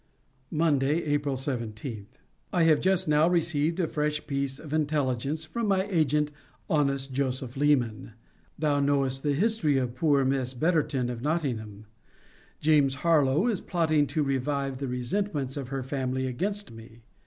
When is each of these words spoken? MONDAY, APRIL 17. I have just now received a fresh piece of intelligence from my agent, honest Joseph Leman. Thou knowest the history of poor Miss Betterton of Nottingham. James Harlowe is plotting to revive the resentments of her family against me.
MONDAY, 0.49 1.03
APRIL 1.13 1.37
17. 1.37 2.07
I 2.51 2.63
have 2.63 2.81
just 2.81 3.07
now 3.07 3.29
received 3.29 3.79
a 3.79 3.87
fresh 3.87 4.25
piece 4.25 4.57
of 4.57 4.73
intelligence 4.73 5.45
from 5.45 5.67
my 5.67 5.83
agent, 5.89 6.31
honest 6.67 7.13
Joseph 7.13 7.55
Leman. 7.55 8.13
Thou 8.57 8.79
knowest 8.79 9.21
the 9.21 9.33
history 9.35 9.77
of 9.77 9.93
poor 9.93 10.25
Miss 10.25 10.55
Betterton 10.55 11.07
of 11.11 11.21
Nottingham. 11.21 11.85
James 12.59 12.95
Harlowe 13.05 13.45
is 13.45 13.61
plotting 13.61 14.07
to 14.07 14.23
revive 14.23 14.79
the 14.79 14.87
resentments 14.87 15.55
of 15.55 15.67
her 15.69 15.83
family 15.83 16.25
against 16.25 16.71
me. 16.71 17.01